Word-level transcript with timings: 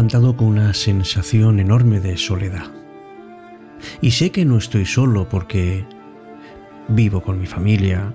levantado 0.00 0.34
con 0.34 0.48
una 0.48 0.72
sensación 0.72 1.60
enorme 1.60 2.00
de 2.00 2.16
soledad. 2.16 2.72
Y 4.00 4.12
sé 4.12 4.30
que 4.30 4.46
no 4.46 4.56
estoy 4.56 4.86
solo 4.86 5.28
porque 5.28 5.84
vivo 6.88 7.20
con 7.20 7.38
mi 7.38 7.44
familia, 7.44 8.14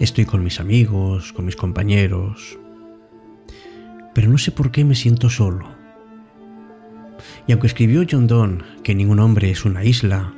estoy 0.00 0.26
con 0.26 0.44
mis 0.44 0.60
amigos, 0.60 1.32
con 1.32 1.46
mis 1.46 1.56
compañeros, 1.56 2.58
pero 4.14 4.28
no 4.28 4.36
sé 4.36 4.50
por 4.50 4.70
qué 4.70 4.84
me 4.84 4.94
siento 4.94 5.30
solo. 5.30 5.66
Y 7.46 7.52
aunque 7.52 7.68
escribió 7.68 8.04
John 8.06 8.26
Donne 8.26 8.62
que 8.82 8.94
ningún 8.94 9.18
hombre 9.18 9.50
es 9.50 9.64
una 9.64 9.84
isla, 9.84 10.34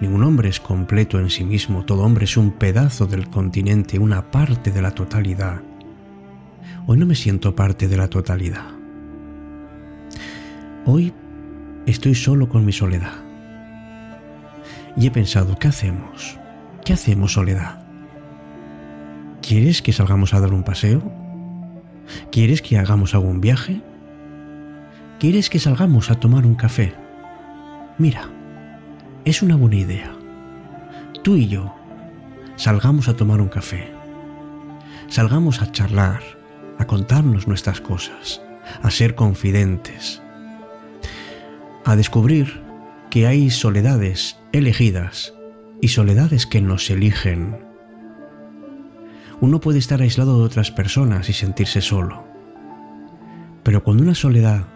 ningún 0.00 0.22
hombre 0.22 0.50
es 0.50 0.60
completo 0.60 1.18
en 1.18 1.30
sí 1.30 1.44
mismo, 1.44 1.84
todo 1.84 2.04
hombre 2.04 2.26
es 2.26 2.36
un 2.36 2.52
pedazo 2.52 3.06
del 3.08 3.28
continente, 3.28 3.98
una 3.98 4.30
parte 4.30 4.70
de 4.70 4.82
la 4.82 4.92
totalidad, 4.92 5.62
hoy 6.86 6.96
no 6.96 7.06
me 7.06 7.16
siento 7.16 7.56
parte 7.56 7.88
de 7.88 7.96
la 7.96 8.06
totalidad. 8.06 8.85
Hoy 10.88 11.12
estoy 11.86 12.14
solo 12.14 12.48
con 12.48 12.64
mi 12.64 12.70
soledad. 12.70 13.14
Y 14.96 15.08
he 15.08 15.10
pensado, 15.10 15.58
¿qué 15.58 15.66
hacemos? 15.66 16.38
¿Qué 16.84 16.92
hacemos, 16.92 17.32
soledad? 17.32 17.84
¿Quieres 19.42 19.82
que 19.82 19.92
salgamos 19.92 20.32
a 20.32 20.38
dar 20.38 20.54
un 20.54 20.62
paseo? 20.62 21.02
¿Quieres 22.30 22.62
que 22.62 22.78
hagamos 22.78 23.16
algún 23.16 23.40
viaje? 23.40 23.82
¿Quieres 25.18 25.50
que 25.50 25.58
salgamos 25.58 26.08
a 26.12 26.20
tomar 26.20 26.46
un 26.46 26.54
café? 26.54 26.94
Mira, 27.98 28.30
es 29.24 29.42
una 29.42 29.56
buena 29.56 29.76
idea. 29.76 30.12
Tú 31.24 31.34
y 31.34 31.48
yo 31.48 31.74
salgamos 32.54 33.08
a 33.08 33.16
tomar 33.16 33.40
un 33.40 33.48
café. 33.48 33.92
Salgamos 35.08 35.62
a 35.62 35.72
charlar, 35.72 36.20
a 36.78 36.86
contarnos 36.86 37.48
nuestras 37.48 37.80
cosas, 37.80 38.40
a 38.84 38.90
ser 38.92 39.16
confidentes, 39.16 40.22
a 41.86 41.94
descubrir 41.94 42.60
que 43.10 43.28
hay 43.28 43.48
soledades 43.48 44.36
elegidas 44.50 45.32
y 45.80 45.88
soledades 45.88 46.44
que 46.44 46.60
nos 46.60 46.90
eligen. 46.90 47.58
Uno 49.40 49.60
puede 49.60 49.78
estar 49.78 50.02
aislado 50.02 50.38
de 50.38 50.44
otras 50.46 50.72
personas 50.72 51.28
y 51.28 51.32
sentirse 51.32 51.80
solo, 51.80 52.24
pero 53.62 53.84
cuando 53.84 54.02
una 54.02 54.16
soledad 54.16 54.66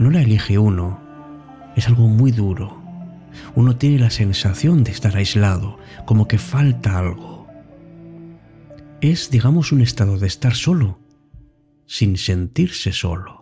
no 0.00 0.10
la 0.10 0.22
elige 0.22 0.58
uno, 0.58 1.00
es 1.76 1.86
algo 1.86 2.08
muy 2.08 2.32
duro. 2.32 2.82
Uno 3.54 3.76
tiene 3.76 4.00
la 4.00 4.10
sensación 4.10 4.82
de 4.82 4.90
estar 4.90 5.16
aislado, 5.16 5.78
como 6.06 6.26
que 6.26 6.38
falta 6.38 6.98
algo. 6.98 7.46
Es, 9.00 9.30
digamos, 9.30 9.70
un 9.70 9.80
estado 9.80 10.18
de 10.18 10.26
estar 10.26 10.56
solo, 10.56 10.98
sin 11.86 12.16
sentirse 12.16 12.92
solo. 12.92 13.41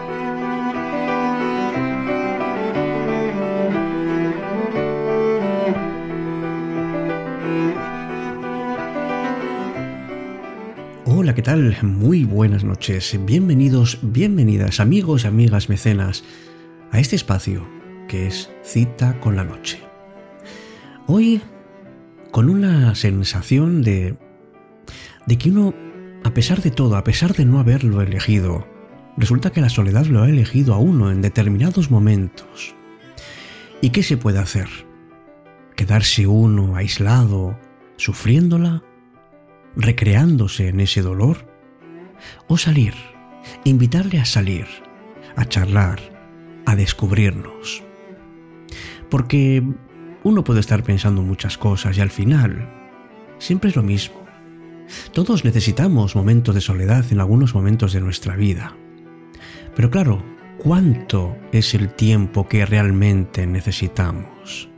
¿Qué 11.35 11.41
tal? 11.41 11.77
Muy 11.81 12.25
buenas 12.25 12.65
noches. 12.65 13.17
Bienvenidos, 13.25 13.99
bienvenidas, 14.01 14.81
amigos 14.81 15.23
y 15.23 15.27
amigas 15.27 15.69
mecenas, 15.69 16.25
a 16.91 16.99
este 16.99 17.15
espacio 17.15 17.65
que 18.09 18.27
es 18.27 18.49
Cita 18.63 19.17
con 19.21 19.37
la 19.37 19.45
Noche. 19.45 19.79
Hoy, 21.07 21.41
con 22.31 22.49
una 22.49 22.95
sensación 22.95 23.81
de, 23.81 24.17
de 25.25 25.37
que 25.37 25.51
uno, 25.51 25.73
a 26.25 26.33
pesar 26.33 26.61
de 26.61 26.71
todo, 26.71 26.97
a 26.97 27.05
pesar 27.05 27.33
de 27.33 27.45
no 27.45 27.61
haberlo 27.61 28.01
elegido, 28.01 28.67
resulta 29.15 29.51
que 29.51 29.61
la 29.61 29.69
soledad 29.69 30.07
lo 30.07 30.23
ha 30.23 30.29
elegido 30.29 30.73
a 30.73 30.79
uno 30.79 31.11
en 31.11 31.21
determinados 31.21 31.91
momentos. 31.91 32.75
¿Y 33.79 33.91
qué 33.91 34.03
se 34.03 34.17
puede 34.17 34.39
hacer? 34.39 34.67
¿Quedarse 35.77 36.27
uno 36.27 36.75
aislado, 36.75 37.57
sufriéndola? 37.95 38.83
Recreándose 39.75 40.67
en 40.67 40.79
ese 40.79 41.01
dolor? 41.01 41.47
¿O 42.47 42.57
salir, 42.57 42.93
invitarle 43.63 44.19
a 44.19 44.25
salir, 44.25 44.67
a 45.35 45.45
charlar, 45.45 45.99
a 46.65 46.75
descubrirnos? 46.75 47.83
Porque 49.09 49.63
uno 50.23 50.43
puede 50.43 50.59
estar 50.59 50.83
pensando 50.83 51.21
muchas 51.21 51.57
cosas 51.57 51.97
y 51.97 52.01
al 52.01 52.11
final 52.11 52.69
siempre 53.39 53.69
es 53.69 53.75
lo 53.75 53.83
mismo. 53.83 54.21
Todos 55.13 55.45
necesitamos 55.45 56.15
momentos 56.15 56.53
de 56.53 56.61
soledad 56.61 57.05
en 57.11 57.19
algunos 57.19 57.55
momentos 57.55 57.93
de 57.93 58.01
nuestra 58.01 58.35
vida. 58.35 58.75
Pero 59.75 59.89
claro, 59.89 60.23
¿cuánto 60.57 61.35
es 61.51 61.73
el 61.73 61.93
tiempo 61.93 62.47
que 62.47 62.65
realmente 62.65 63.47
necesitamos? 63.47 64.69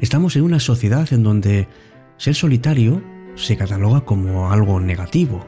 Estamos 0.00 0.36
en 0.36 0.42
una 0.42 0.60
sociedad 0.60 1.10
en 1.12 1.22
donde 1.22 1.68
ser 2.16 2.34
solitario 2.34 3.02
se 3.36 3.56
cataloga 3.56 4.02
como 4.02 4.50
algo 4.50 4.80
negativo, 4.80 5.46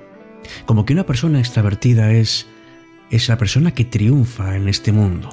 como 0.65 0.85
que 0.85 0.93
una 0.93 1.07
persona 1.07 1.39
extravertida 1.39 2.13
es, 2.13 2.47
es 3.11 3.29
la 3.29 3.39
persona 3.39 3.73
que 3.73 3.85
triunfa 3.85 4.57
en 4.57 4.69
este 4.69 4.93
mundo. 4.93 5.31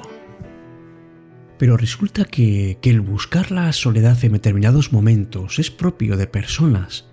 Pero 1.58 1.76
resulta 1.76 2.24
que, 2.24 2.78
que 2.80 2.90
el 2.90 3.00
buscar 3.00 3.50
la 3.50 3.72
soledad 3.72 4.22
en 4.24 4.32
determinados 4.32 4.92
momentos 4.92 5.58
es 5.58 5.70
propio 5.70 6.16
de 6.16 6.26
personas 6.26 7.06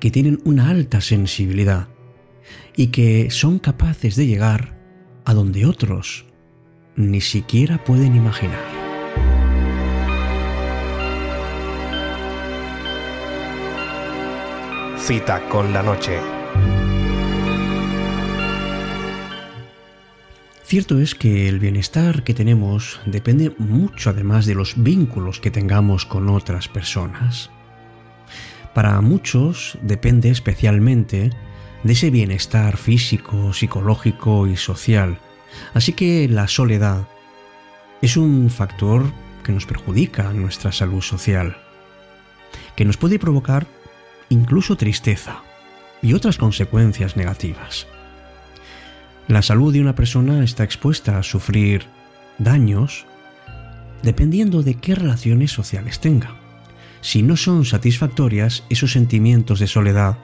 que 0.00 0.10
tienen 0.10 0.40
una 0.44 0.70
alta 0.70 1.00
sensibilidad 1.00 1.88
y 2.76 2.88
que 2.88 3.30
son 3.30 3.58
capaces 3.58 4.16
de 4.16 4.26
llegar 4.26 4.78
a 5.24 5.34
donde 5.34 5.66
otros 5.66 6.26
ni 6.96 7.20
siquiera 7.20 7.82
pueden 7.84 8.16
imaginar. 8.16 8.60
Cita 15.02 15.48
con 15.48 15.72
la 15.72 15.82
noche. 15.82 16.16
Cierto 20.62 21.00
es 21.00 21.16
que 21.16 21.48
el 21.48 21.58
bienestar 21.58 22.22
que 22.22 22.34
tenemos 22.34 23.00
depende 23.04 23.52
mucho 23.58 24.10
además 24.10 24.46
de 24.46 24.54
los 24.54 24.80
vínculos 24.80 25.40
que 25.40 25.50
tengamos 25.50 26.06
con 26.06 26.28
otras 26.28 26.68
personas. 26.68 27.50
Para 28.74 29.00
muchos 29.00 29.76
depende 29.82 30.30
especialmente 30.30 31.30
de 31.82 31.92
ese 31.92 32.10
bienestar 32.10 32.76
físico, 32.76 33.52
psicológico 33.52 34.46
y 34.46 34.56
social. 34.56 35.18
Así 35.74 35.94
que 35.94 36.28
la 36.28 36.46
soledad 36.46 37.08
es 38.02 38.16
un 38.16 38.50
factor 38.50 39.12
que 39.42 39.50
nos 39.50 39.66
perjudica 39.66 40.32
nuestra 40.32 40.70
salud 40.70 41.02
social, 41.02 41.56
que 42.76 42.84
nos 42.84 42.96
puede 42.96 43.18
provocar 43.18 43.66
incluso 44.32 44.76
tristeza 44.76 45.42
y 46.00 46.14
otras 46.14 46.38
consecuencias 46.38 47.16
negativas. 47.16 47.86
La 49.28 49.42
salud 49.42 49.72
de 49.72 49.80
una 49.80 49.94
persona 49.94 50.42
está 50.42 50.64
expuesta 50.64 51.18
a 51.18 51.22
sufrir 51.22 51.84
daños 52.38 53.06
dependiendo 54.02 54.62
de 54.62 54.74
qué 54.74 54.94
relaciones 54.94 55.52
sociales 55.52 56.00
tenga. 56.00 56.34
Si 57.02 57.22
no 57.22 57.36
son 57.36 57.64
satisfactorias, 57.64 58.64
esos 58.68 58.92
sentimientos 58.92 59.60
de 59.60 59.68
soledad 59.68 60.18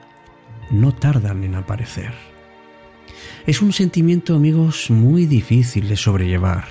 no 0.71 0.93
tardan 0.93 1.43
en 1.43 1.55
aparecer. 1.55 2.13
Es 3.45 3.61
un 3.61 3.71
sentimiento, 3.71 4.35
amigos, 4.35 4.89
muy 4.89 5.25
difícil 5.25 5.87
de 5.87 5.95
sobrellevar. 5.95 6.65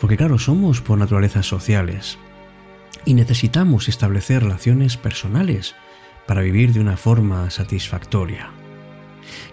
Porque 0.00 0.16
claro, 0.16 0.38
somos 0.38 0.80
por 0.80 0.98
naturaleza 0.98 1.42
sociales 1.42 2.18
y 3.04 3.14
necesitamos 3.14 3.88
establecer 3.88 4.42
relaciones 4.42 4.96
personales 4.96 5.74
para 6.26 6.42
vivir 6.42 6.72
de 6.72 6.80
una 6.80 6.96
forma 6.96 7.50
satisfactoria. 7.50 8.50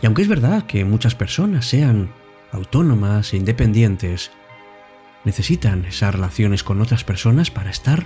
Y 0.02 0.06
aunque 0.06 0.22
es 0.22 0.28
verdad 0.28 0.66
que 0.66 0.86
muchas 0.86 1.16
personas 1.16 1.66
sean 1.66 2.12
autónomas 2.52 3.34
e 3.34 3.38
independientes, 3.38 4.31
necesitan 5.24 5.86
esas 5.86 6.14
relaciones 6.14 6.64
con 6.64 6.81
otras 6.81 7.04
personas 7.04 7.52
para 7.52 7.70
estar 7.70 8.06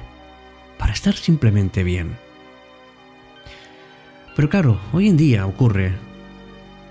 para 0.78 0.94
estar 0.94 1.16
simplemente 1.16 1.84
bien. 1.84 2.18
Pero 4.36 4.50
claro, 4.50 4.80
hoy 4.94 5.08
en 5.08 5.18
día 5.18 5.48
ocurre 5.48 5.94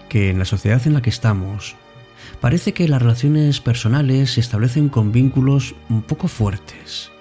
que 0.09 0.31
en 0.31 0.41
la 0.41 0.45
sociedad 0.45 0.85
en 0.87 0.95
la 0.95 1.03
que 1.03 1.11
estamos 1.11 1.77
parece 2.41 2.73
que 2.73 2.89
las 2.89 3.01
relaciones 3.01 3.61
personales 3.61 4.33
se 4.33 4.41
establecen 4.41 4.89
con 4.89 5.13
vínculos 5.13 5.77
un 5.89 6.03
poco 6.03 6.27
fuertes 6.27 7.13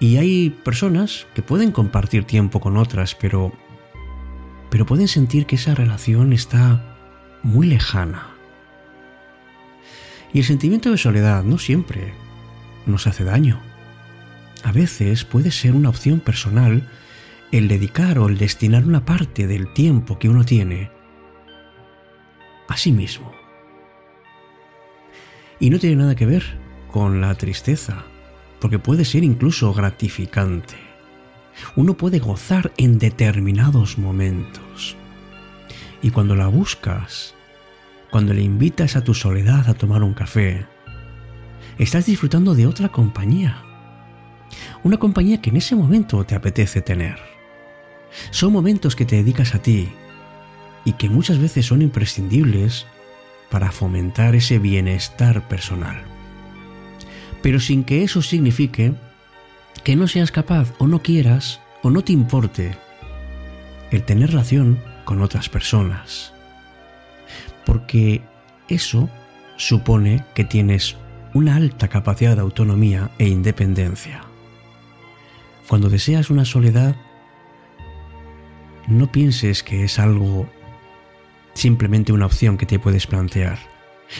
y 0.00 0.16
hay 0.16 0.50
personas 0.50 1.26
que 1.34 1.42
pueden 1.42 1.70
compartir 1.70 2.24
tiempo 2.24 2.60
con 2.60 2.76
otras, 2.76 3.14
pero 3.14 3.52
pero 4.70 4.86
pueden 4.86 5.08
sentir 5.08 5.46
que 5.46 5.56
esa 5.56 5.74
relación 5.74 6.32
está 6.32 6.80
muy 7.42 7.66
lejana. 7.66 8.28
Y 10.32 10.38
el 10.38 10.44
sentimiento 10.44 10.92
de 10.92 10.96
soledad 10.96 11.42
no 11.42 11.58
siempre 11.58 12.14
nos 12.86 13.08
hace 13.08 13.24
daño. 13.24 13.60
A 14.62 14.70
veces 14.70 15.24
puede 15.24 15.50
ser 15.50 15.74
una 15.74 15.88
opción 15.88 16.20
personal 16.20 16.88
el 17.50 17.66
dedicar 17.66 18.18
o 18.20 18.28
el 18.28 18.38
destinar 18.38 18.84
una 18.84 19.04
parte 19.04 19.48
del 19.48 19.72
tiempo 19.74 20.20
que 20.20 20.28
uno 20.28 20.44
tiene 20.44 20.92
a 22.68 22.76
sí 22.76 22.92
mismo. 22.92 23.32
Y 25.58 25.70
no 25.70 25.80
tiene 25.80 25.96
nada 25.96 26.14
que 26.14 26.26
ver 26.26 26.44
con 26.92 27.20
la 27.20 27.34
tristeza, 27.34 28.04
porque 28.60 28.78
puede 28.78 29.04
ser 29.04 29.24
incluso 29.24 29.72
gratificante. 29.72 30.76
Uno 31.76 31.94
puede 31.94 32.18
gozar 32.18 32.72
en 32.76 32.98
determinados 32.98 33.98
momentos. 33.98 34.96
Y 36.02 36.10
cuando 36.10 36.36
la 36.36 36.46
buscas, 36.46 37.34
cuando 38.10 38.32
le 38.34 38.42
invitas 38.42 38.96
a 38.96 39.04
tu 39.04 39.14
soledad 39.14 39.68
a 39.68 39.74
tomar 39.74 40.02
un 40.02 40.14
café, 40.14 40.66
estás 41.78 42.06
disfrutando 42.06 42.54
de 42.54 42.66
otra 42.66 42.88
compañía. 42.88 43.62
Una 44.82 44.96
compañía 44.96 45.40
que 45.40 45.50
en 45.50 45.56
ese 45.56 45.76
momento 45.76 46.24
te 46.24 46.34
apetece 46.34 46.80
tener. 46.80 47.18
Son 48.30 48.52
momentos 48.52 48.96
que 48.96 49.04
te 49.04 49.16
dedicas 49.16 49.54
a 49.54 49.62
ti 49.62 49.88
y 50.84 50.94
que 50.94 51.08
muchas 51.08 51.38
veces 51.38 51.66
son 51.66 51.82
imprescindibles 51.82 52.86
para 53.50 53.70
fomentar 53.70 54.34
ese 54.34 54.58
bienestar 54.58 55.46
personal. 55.48 56.09
Pero 57.42 57.60
sin 57.60 57.84
que 57.84 58.02
eso 58.02 58.22
signifique 58.22 58.92
que 59.84 59.96
no 59.96 60.08
seas 60.08 60.30
capaz 60.30 60.72
o 60.78 60.86
no 60.86 61.02
quieras 61.02 61.60
o 61.82 61.90
no 61.90 62.02
te 62.02 62.12
importe 62.12 62.76
el 63.90 64.04
tener 64.04 64.30
relación 64.30 64.78
con 65.04 65.22
otras 65.22 65.48
personas. 65.48 66.32
Porque 67.64 68.22
eso 68.68 69.08
supone 69.56 70.24
que 70.34 70.44
tienes 70.44 70.96
una 71.34 71.56
alta 71.56 71.88
capacidad 71.88 72.34
de 72.34 72.42
autonomía 72.42 73.10
e 73.18 73.28
independencia. 73.28 74.22
Cuando 75.68 75.88
deseas 75.88 76.30
una 76.30 76.44
soledad, 76.44 76.96
no 78.88 79.12
pienses 79.12 79.62
que 79.62 79.84
es 79.84 79.98
algo 79.98 80.48
simplemente 81.54 82.12
una 82.12 82.26
opción 82.26 82.56
que 82.56 82.66
te 82.66 82.78
puedes 82.78 83.06
plantear. 83.06 83.58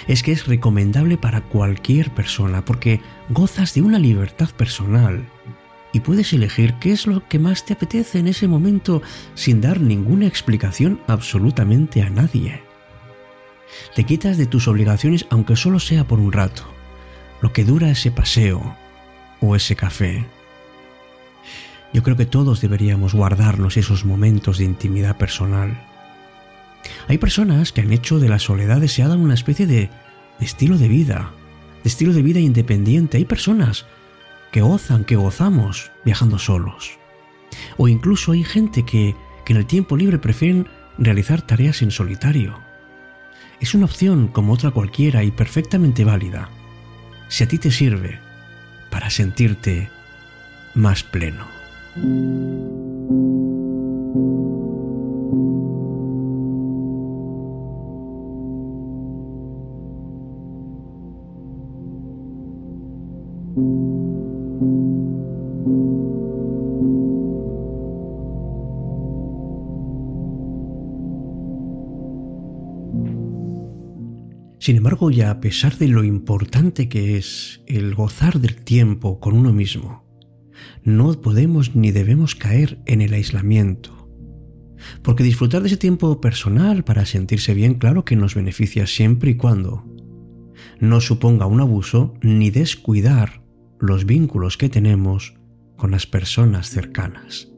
Es 0.06 0.22
que 0.22 0.32
es 0.32 0.46
recomendable 0.46 1.16
para 1.16 1.42
cualquier 1.42 2.10
persona 2.10 2.64
porque 2.64 3.00
gozas 3.28 3.74
de 3.74 3.82
una 3.82 3.98
libertad 3.98 4.50
personal 4.50 5.24
y 5.92 6.00
puedes 6.00 6.32
elegir 6.32 6.74
qué 6.74 6.92
es 6.92 7.06
lo 7.06 7.26
que 7.28 7.38
más 7.38 7.64
te 7.64 7.72
apetece 7.72 8.18
en 8.18 8.28
ese 8.28 8.46
momento 8.46 9.02
sin 9.34 9.60
dar 9.60 9.80
ninguna 9.80 10.26
explicación 10.26 11.00
absolutamente 11.06 12.02
a 12.02 12.10
nadie. 12.10 12.62
Te 13.94 14.04
quitas 14.04 14.36
de 14.36 14.46
tus 14.46 14.68
obligaciones 14.68 15.26
aunque 15.30 15.56
solo 15.56 15.78
sea 15.80 16.06
por 16.06 16.20
un 16.20 16.32
rato, 16.32 16.62
lo 17.40 17.52
que 17.52 17.64
dura 17.64 17.90
ese 17.90 18.10
paseo 18.10 18.76
o 19.40 19.56
ese 19.56 19.76
café. 19.76 20.26
Yo 21.92 22.02
creo 22.02 22.16
que 22.16 22.26
todos 22.26 22.60
deberíamos 22.60 23.14
guardarnos 23.14 23.76
esos 23.76 24.04
momentos 24.04 24.58
de 24.58 24.64
intimidad 24.64 25.16
personal. 25.16 25.89
Hay 27.08 27.18
personas 27.18 27.72
que 27.72 27.80
han 27.80 27.92
hecho 27.92 28.18
de 28.18 28.28
la 28.28 28.38
soledad 28.38 28.80
deseada 28.80 29.16
una 29.16 29.34
especie 29.34 29.66
de, 29.66 29.90
estilo 30.40 30.78
de 30.78 30.88
vida, 30.88 31.32
de 31.82 31.88
estilo 31.88 32.12
de 32.12 32.22
vida 32.22 32.40
independiente. 32.40 33.18
Hay 33.18 33.24
personas 33.24 33.86
que 34.52 34.62
gozan, 34.62 35.04
que 35.04 35.16
gozamos 35.16 35.90
viajando 36.04 36.38
solos. 36.38 36.98
O 37.76 37.88
incluso 37.88 38.32
hay 38.32 38.44
gente 38.44 38.84
que, 38.84 39.14
que 39.44 39.52
en 39.52 39.58
el 39.58 39.66
tiempo 39.66 39.96
libre 39.96 40.18
prefieren 40.18 40.68
realizar 40.98 41.42
tareas 41.42 41.82
en 41.82 41.90
solitario. 41.90 42.58
Es 43.60 43.74
una 43.74 43.84
opción 43.84 44.28
como 44.28 44.52
otra 44.52 44.70
cualquiera 44.70 45.22
y 45.22 45.30
perfectamente 45.30 46.04
válida, 46.04 46.48
si 47.28 47.44
a 47.44 47.48
ti 47.48 47.58
te 47.58 47.70
sirve 47.70 48.18
para 48.90 49.10
sentirte 49.10 49.90
más 50.74 51.02
pleno. 51.02 51.46
Sin 74.70 74.76
embargo, 74.76 75.10
ya 75.10 75.32
a 75.32 75.40
pesar 75.40 75.76
de 75.78 75.88
lo 75.88 76.04
importante 76.04 76.88
que 76.88 77.16
es 77.16 77.60
el 77.66 77.92
gozar 77.92 78.38
del 78.38 78.54
tiempo 78.54 79.18
con 79.18 79.34
uno 79.34 79.52
mismo, 79.52 80.04
no 80.84 81.12
podemos 81.20 81.74
ni 81.74 81.90
debemos 81.90 82.36
caer 82.36 82.80
en 82.86 83.00
el 83.00 83.12
aislamiento. 83.12 84.08
Porque 85.02 85.24
disfrutar 85.24 85.62
de 85.62 85.66
ese 85.66 85.76
tiempo 85.76 86.20
personal 86.20 86.84
para 86.84 87.04
sentirse 87.04 87.52
bien, 87.52 87.74
claro 87.74 88.04
que 88.04 88.14
nos 88.14 88.36
beneficia 88.36 88.86
siempre 88.86 89.32
y 89.32 89.34
cuando 89.34 89.84
no 90.78 91.00
suponga 91.00 91.46
un 91.46 91.60
abuso 91.60 92.14
ni 92.22 92.50
descuidar 92.50 93.42
los 93.80 94.06
vínculos 94.06 94.56
que 94.56 94.68
tenemos 94.68 95.34
con 95.76 95.90
las 95.90 96.06
personas 96.06 96.70
cercanas. 96.70 97.48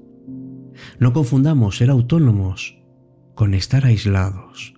No 0.99 1.13
confundamos 1.13 1.77
ser 1.77 1.91
autónomos 1.91 2.83
con 3.35 3.53
estar 3.53 3.85
aislados. 3.85 4.73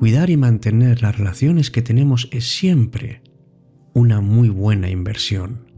Cuidar 0.00 0.30
y 0.30 0.38
mantener 0.38 1.02
las 1.02 1.18
relaciones 1.18 1.70
que 1.70 1.82
tenemos 1.82 2.30
es 2.32 2.48
siempre 2.48 3.20
una 3.92 4.22
muy 4.22 4.48
buena 4.48 4.88
inversión 4.88 5.70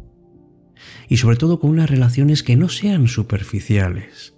y 1.08 1.16
sobre 1.16 1.36
todo 1.36 1.58
con 1.58 1.70
unas 1.70 1.90
relaciones 1.90 2.44
que 2.44 2.54
no 2.54 2.68
sean 2.68 3.08
superficiales, 3.08 4.36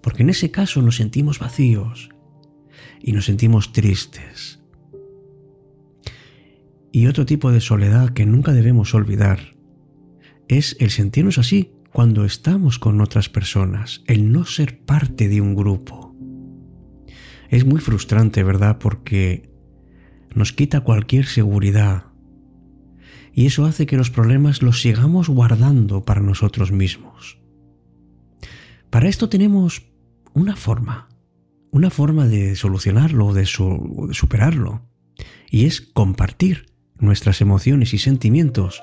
porque 0.00 0.22
en 0.22 0.30
ese 0.30 0.50
caso 0.50 0.80
nos 0.80 0.96
sentimos 0.96 1.40
vacíos 1.40 2.08
y 3.02 3.12
nos 3.12 3.26
sentimos 3.26 3.72
tristes. 3.74 4.60
Y 6.90 7.06
otro 7.06 7.26
tipo 7.26 7.52
de 7.52 7.60
soledad 7.60 8.14
que 8.14 8.24
nunca 8.24 8.54
debemos 8.54 8.94
olvidar 8.94 9.58
es 10.48 10.74
el 10.80 10.88
sentirnos 10.88 11.36
así 11.36 11.74
cuando 11.92 12.24
estamos 12.24 12.78
con 12.78 13.02
otras 13.02 13.28
personas, 13.28 14.02
el 14.06 14.32
no 14.32 14.46
ser 14.46 14.80
parte 14.86 15.28
de 15.28 15.42
un 15.42 15.54
grupo. 15.54 16.07
Es 17.48 17.64
muy 17.64 17.80
frustrante, 17.80 18.42
¿verdad? 18.42 18.78
Porque 18.78 19.50
nos 20.34 20.52
quita 20.52 20.80
cualquier 20.80 21.26
seguridad, 21.26 22.04
y 23.38 23.46
eso 23.46 23.66
hace 23.66 23.86
que 23.86 23.96
los 23.96 24.10
problemas 24.10 24.62
los 24.62 24.82
sigamos 24.82 25.28
guardando 25.28 26.04
para 26.04 26.20
nosotros 26.20 26.72
mismos. 26.72 27.38
Para 28.90 29.08
esto 29.08 29.28
tenemos 29.28 29.92
una 30.34 30.56
forma, 30.56 31.08
una 31.70 31.90
forma 31.90 32.26
de 32.26 32.56
solucionarlo, 32.56 33.32
de, 33.32 33.42
de 33.42 34.14
superarlo, 34.14 34.82
y 35.50 35.66
es 35.66 35.80
compartir 35.80 36.66
nuestras 36.98 37.40
emociones 37.40 37.94
y 37.94 37.98
sentimientos 37.98 38.82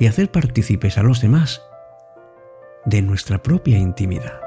y 0.00 0.06
hacer 0.06 0.32
partícipes 0.32 0.98
a 0.98 1.04
los 1.04 1.20
demás 1.20 1.62
de 2.86 3.02
nuestra 3.02 3.42
propia 3.42 3.78
intimidad. 3.78 4.45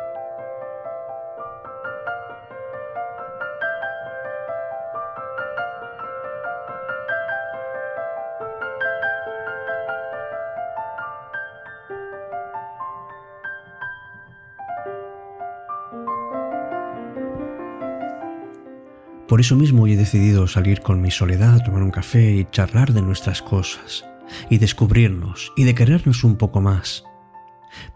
Por 19.29 19.39
eso 19.39 19.55
mismo 19.55 19.85
he 19.85 19.95
decidido 19.95 20.47
salir 20.47 20.81
con 20.81 21.01
mi 21.01 21.11
soledad, 21.11 21.63
tomar 21.63 21.83
un 21.83 21.91
café 21.91 22.31
y 22.31 22.47
charlar 22.49 22.93
de 22.93 23.03
nuestras 23.03 23.43
cosas, 23.43 24.03
y 24.49 24.57
descubrirnos, 24.57 25.53
y 25.55 25.65
de 25.65 25.75
querernos 25.75 26.23
un 26.23 26.35
poco 26.35 26.61
más. 26.61 27.03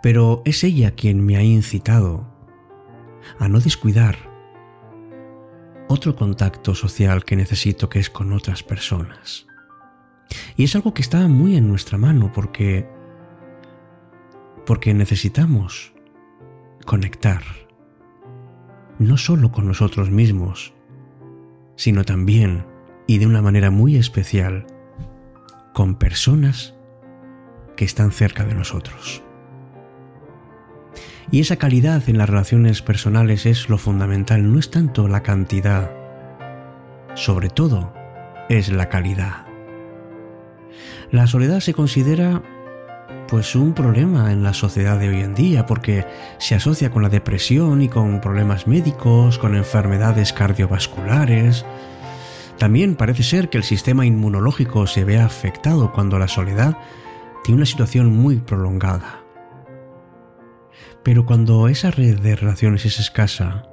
Pero 0.04 0.44
es 0.46 0.64
ella 0.64 0.92
quien 0.92 1.26
me 1.26 1.36
ha 1.36 1.42
incitado 1.42 2.32
a 3.40 3.48
no 3.48 3.60
descuidar 3.60 4.16
otro 5.88 6.16
contacto 6.16 6.76
social 6.76 7.26
que 7.26 7.36
necesito 7.36 7.90
que 7.90 7.98
es 7.98 8.12
con 8.12 8.32
otras 8.32 8.62
personas. 8.62 9.48
Y 10.56 10.66
es 10.66 10.76
algo 10.76 10.94
que 10.94 11.02
está 11.02 11.28
muy 11.28 11.56
en 11.56 11.68
nuestra 11.68 11.98
mano 11.98 12.32
porque 12.32 12.88
porque 14.68 14.94
necesitamos 14.94 15.94
conectar 16.86 17.42
no 19.00 19.18
solo 19.18 19.52
con 19.52 19.68
nosotros 19.68 20.12
mismos, 20.12 20.74
sino 21.84 22.06
también, 22.06 22.66
y 23.08 23.18
de 23.18 23.28
una 23.28 23.42
manera 23.42 23.70
muy 23.70 23.98
especial, 23.98 24.66
con 25.74 25.96
personas 25.96 26.76
que 27.76 27.84
están 27.84 28.14
cerca 28.14 28.46
de 28.46 28.56
nosotros. 28.56 29.22
Y 31.30 31.42
esa 31.42 31.58
calidad 31.58 32.02
en 32.08 32.18
las 32.18 32.30
relaciones 32.30 32.82
personales 32.82 33.46
es 33.46 33.68
lo 33.68 33.78
fundamental, 33.78 34.50
no 34.50 34.60
es 34.60 34.72
tanto 34.72 35.10
la 35.10 35.24
cantidad, 35.24 35.92
sobre 37.16 37.50
todo 37.50 37.94
es 38.48 38.72
la 38.72 38.88
calidad. 38.88 39.46
La 41.12 41.28
soledad 41.28 41.60
se 41.60 41.74
considera 41.74 42.44
pues 43.34 43.56
un 43.56 43.74
problema 43.74 44.32
en 44.32 44.44
la 44.44 44.54
sociedad 44.54 45.00
de 45.00 45.10
hoy 45.10 45.22
en 45.22 45.34
día 45.34 45.66
porque 45.66 46.06
se 46.38 46.54
asocia 46.54 46.92
con 46.92 47.02
la 47.02 47.10
depresión 47.10 47.82
y 47.82 47.90
con 47.90 48.22
problemas 48.22 48.68
médicos, 48.68 49.40
con 49.40 49.56
enfermedades 49.56 50.32
cardiovasculares. 50.34 51.66
También 52.60 52.94
parece 52.94 53.24
ser 53.24 53.50
que 53.50 53.58
el 53.58 53.64
sistema 53.64 54.06
inmunológico 54.06 54.86
se 54.86 55.04
ve 55.04 55.20
afectado 55.20 55.92
cuando 55.92 56.20
la 56.20 56.28
soledad 56.28 56.78
tiene 57.44 57.58
una 57.58 57.66
situación 57.66 58.16
muy 58.16 58.36
prolongada. 58.36 59.24
Pero 61.02 61.26
cuando 61.26 61.68
esa 61.70 61.90
red 61.90 62.20
de 62.20 62.36
relaciones 62.36 62.86
es 62.86 63.00
escasa, 63.00 63.64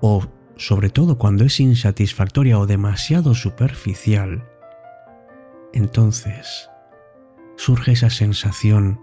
o 0.00 0.24
sobre 0.56 0.88
todo 0.88 1.18
cuando 1.18 1.44
es 1.44 1.60
insatisfactoria 1.60 2.58
o 2.58 2.66
demasiado 2.66 3.34
superficial, 3.34 4.48
entonces 5.74 6.70
surge 7.58 7.90
esa 7.92 8.08
sensación 8.08 9.00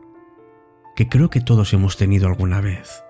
que 0.96 1.10
creo 1.10 1.30
que 1.30 1.42
todos 1.42 1.74
hemos 1.74 1.98
tenido 1.98 2.28
alguna 2.28 2.62
vez. 2.62 3.04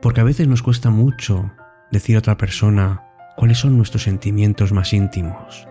Porque 0.00 0.22
a 0.22 0.24
veces 0.24 0.48
nos 0.48 0.62
cuesta 0.62 0.88
mucho 0.88 1.52
decir 1.92 2.16
a 2.16 2.20
otra 2.20 2.38
persona 2.38 3.04
cuáles 3.36 3.58
son 3.58 3.76
nuestros 3.76 4.04
sentimientos 4.04 4.72
más 4.72 4.94
íntimos. 4.94 5.68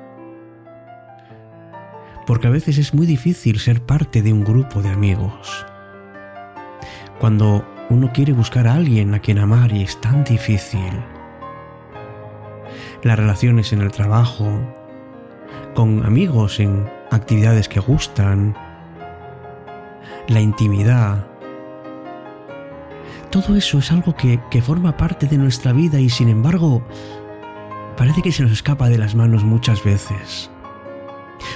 Porque 2.28 2.46
a 2.46 2.52
veces 2.52 2.78
es 2.78 2.94
muy 2.94 3.08
difícil 3.08 3.58
ser 3.58 3.82
parte 3.82 4.22
de 4.22 4.32
un 4.32 4.44
grupo 4.44 4.84
de 4.84 4.90
amigos. 4.90 5.66
Cuando 7.20 7.68
uno 7.90 8.12
quiere 8.14 8.34
buscar 8.34 8.68
a 8.68 8.76
alguien 8.76 9.16
a 9.16 9.20
quien 9.20 9.40
amar 9.40 9.72
y 9.74 9.82
es 9.82 10.00
tan 10.00 10.24
difícil. 10.24 10.94
Las 13.02 13.18
relaciones 13.18 13.74
en 13.74 13.82
el 13.82 13.92
trabajo, 13.92 14.48
con 15.74 16.06
amigos 16.06 16.60
en 16.60 16.99
actividades 17.12 17.68
que 17.68 17.80
gustan, 17.80 18.56
la 20.28 20.42
intimidad. 20.42 21.28
Todo 23.32 23.56
eso 23.56 23.80
es 23.80 23.92
algo 23.92 24.16
que, 24.16 24.40
que, 24.50 24.62
forma 24.62 24.98
parte 24.98 25.28
de 25.28 25.38
nuestra 25.38 25.72
vida 25.72 26.00
y 26.00 26.10
sin 26.10 26.30
embargo 26.30 26.84
parece 27.98 28.22
que 28.22 28.32
se 28.32 28.44
nos 28.44 28.52
escapa 28.52 28.90
de 28.90 28.98
las 28.98 29.16
manos 29.16 29.44
muchas 29.44 29.84
veces. 29.84 30.50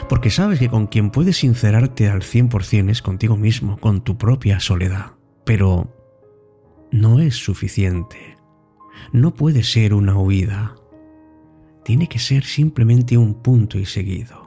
Porque 0.07 0.29
sabes 0.29 0.59
que 0.59 0.69
con 0.69 0.87
quien 0.87 1.09
puedes 1.09 1.37
sincerarte 1.37 2.09
al 2.09 2.21
100% 2.21 2.89
es 2.89 3.01
contigo 3.01 3.37
mismo, 3.37 3.77
con 3.77 4.01
tu 4.01 4.17
propia 4.17 4.59
soledad. 4.59 5.13
Pero 5.45 5.89
no 6.91 7.19
es 7.19 7.35
suficiente. 7.35 8.37
No 9.11 9.33
puede 9.33 9.63
ser 9.63 9.93
una 9.93 10.17
huida. 10.17 10.75
Tiene 11.83 12.07
que 12.07 12.19
ser 12.19 12.45
simplemente 12.45 13.17
un 13.17 13.41
punto 13.41 13.77
y 13.77 13.85
seguido 13.85 14.42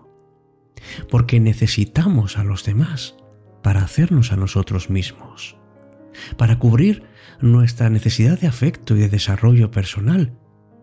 porque 1.10 1.40
necesitamos 1.40 2.38
a 2.38 2.44
los 2.44 2.64
demás 2.64 3.16
para 3.62 3.82
hacernos 3.82 4.32
a 4.32 4.36
nosotros 4.36 4.90
mismos, 4.90 5.56
para 6.36 6.58
cubrir 6.58 7.04
nuestra 7.40 7.90
necesidad 7.90 8.38
de 8.38 8.46
afecto 8.46 8.96
y 8.96 9.00
de 9.00 9.08
desarrollo 9.08 9.70
personal 9.70 10.38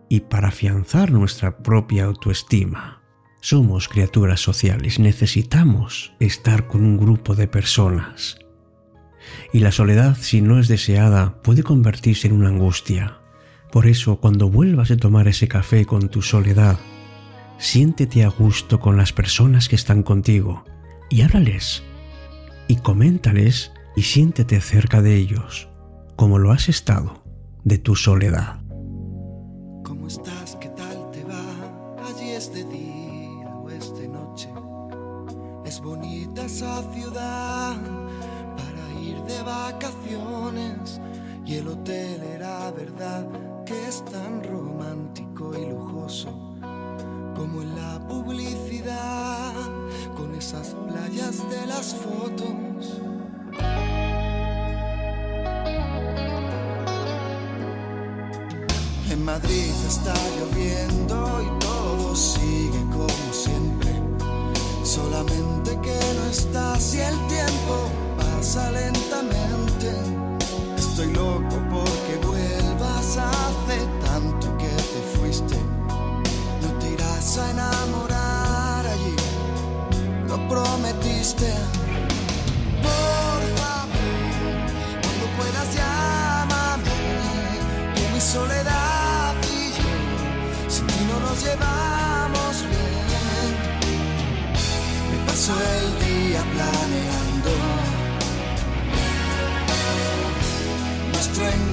y 0.09 0.21
para 0.21 0.50
afianzar 0.50 1.12
nuestra 1.12 1.57
propia 1.63 2.05
autoestima. 2.05 3.01
Somos 3.41 3.89
criaturas 3.89 4.39
sociales, 4.39 5.00
necesitamos 5.00 6.13
estar 6.19 6.67
con 6.67 6.83
un 6.83 6.97
grupo 6.97 7.35
de 7.35 7.47
personas. 7.47 8.38
Y 9.51 9.59
la 9.59 9.71
soledad, 9.71 10.17
si 10.19 10.41
no 10.41 10.59
es 10.59 10.67
deseada, 10.67 11.41
puede 11.41 11.63
convertirse 11.63 12.27
en 12.27 12.33
una 12.33 12.50
angustia. 12.50 13.19
Por 13.71 13.88
eso, 13.88 14.17
cuando 14.17 14.50
vuelvas 14.50 14.91
a 14.91 14.97
tomar 14.97 15.27
ese 15.27 15.47
café 15.47 15.85
con 15.85 16.09
tu 16.09 16.21
soledad, 16.21 16.77
siéntete 17.57 18.24
a 18.24 18.29
gusto 18.29 18.79
con 18.79 18.98
las 18.98 19.13
personas 19.13 19.69
que 19.69 19.75
están 19.75 20.03
contigo 20.03 20.63
y 21.10 21.22
háblales 21.22 21.83
y 22.67 22.77
coméntales 22.77 23.72
y 23.95 24.03
siéntete 24.03 24.60
cerca 24.62 25.01
de 25.01 25.15
ellos, 25.15 25.69
como 26.15 26.39
lo 26.39 26.51
has 26.51 26.69
estado 26.69 27.24
de 27.63 27.77
tu 27.77 27.95
soledad. 27.95 28.60
¿Cómo 29.83 30.07
estás? 30.07 30.57
¿Qué 30.60 30.69
tal 30.69 31.12
te 31.12 31.24
va? 31.24 32.05
Allí 32.07 32.31
es 32.31 32.53
de 32.53 32.63
día 32.65 33.48
o 33.55 33.69
es 33.69 33.95
de 33.95 34.07
noche. 34.07 34.50
Es 35.65 35.79
bonita 35.79 36.45
esa 36.45 36.83
ciudad 36.93 37.77
para 38.57 39.01
ir 39.01 39.17
de 39.24 39.41
vacaciones 39.43 41.00
y 41.45 41.55
el 41.55 41.67
hotel 41.67 42.22
era 42.24 42.72
verdad 42.72 43.27
que 43.65 43.88
es 43.88 44.03
tan 44.05 44.42
esas 50.45 50.75
playas 50.88 51.38
de 51.50 51.65
las 51.67 51.95
fotos. 51.95 53.01
En 59.09 59.23
Madrid 59.23 59.71
está 59.88 60.13
lloviendo 60.38 61.17
y 61.47 61.59
todo 61.59 62.13
sigue 62.13 62.81
como 62.91 63.27
siempre. 63.31 63.91
Solamente 64.83 65.79
que 65.81 66.00
no 66.17 66.25
estás 66.29 66.93
y 66.93 67.00
el 67.00 67.17
tiempo 67.27 67.75
pasa 68.17 68.69
lentamente. 68.71 69.91
Estoy 70.75 71.13
loco 71.13 71.55
porque 71.71 72.13
vuelvas 72.27 73.17
hace 73.17 73.77
tanto 74.05 74.57
que 74.57 74.73
te 74.91 75.17
fuiste 75.17 75.73
a 77.38 77.50
enamorar 77.50 77.63
allí, 77.63 78.01
lo 78.01 78.02
prometiste. 80.53 81.51
Por 82.86 83.41
favor, 83.57 84.03
cuando 85.03 85.25
puedas 85.38 85.67
llámame, 85.77 86.98
que 87.95 88.03
mi 88.13 88.22
soledad 88.22 89.33
y 89.57 89.62
yo, 89.77 89.93
si 90.74 90.81
no 91.10 91.15
nos 91.25 91.38
llevamos 91.45 92.55
bien, 92.74 93.50
me 95.10 95.17
paso 95.25 95.53
el 95.77 95.88
día 96.05 96.41
planeando 96.53 97.51
nuestro 101.13 101.43
encuentro 101.45 101.73